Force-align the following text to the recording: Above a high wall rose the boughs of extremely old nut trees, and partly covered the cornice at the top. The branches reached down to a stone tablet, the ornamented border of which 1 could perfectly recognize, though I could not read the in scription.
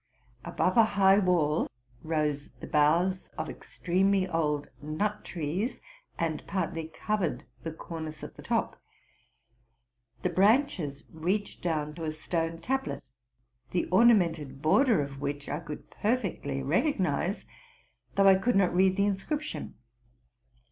Above 0.43 0.77
a 0.77 0.83
high 0.83 1.19
wall 1.19 1.67
rose 2.01 2.49
the 2.59 2.65
boughs 2.65 3.29
of 3.37 3.47
extremely 3.51 4.27
old 4.27 4.67
nut 4.81 5.23
trees, 5.23 5.79
and 6.17 6.41
partly 6.47 6.87
covered 6.87 7.43
the 7.61 7.71
cornice 7.71 8.23
at 8.23 8.33
the 8.35 8.41
top. 8.41 8.81
The 10.23 10.31
branches 10.31 11.03
reached 11.11 11.61
down 11.61 11.93
to 11.93 12.05
a 12.05 12.11
stone 12.11 12.57
tablet, 12.57 13.03
the 13.69 13.85
ornamented 13.91 14.59
border 14.59 15.03
of 15.03 15.21
which 15.21 15.47
1 15.47 15.65
could 15.65 15.91
perfectly 15.91 16.63
recognize, 16.63 17.45
though 18.15 18.27
I 18.27 18.33
could 18.39 18.55
not 18.55 18.73
read 18.73 18.95
the 18.97 19.05
in 19.05 19.19
scription. 19.19 19.75